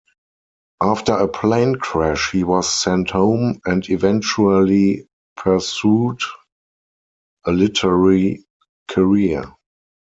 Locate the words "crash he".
1.75-2.43